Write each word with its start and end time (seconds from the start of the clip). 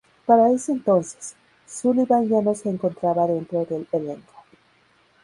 Para 0.25 0.49
ese 0.49 0.71
entonces, 0.71 1.35
Sullivan 1.67 2.27
ya 2.27 2.41
no 2.41 2.55
se 2.55 2.67
encontraba 2.69 3.27
dentro 3.27 3.65
del 3.65 3.87
elenco. 3.91 4.33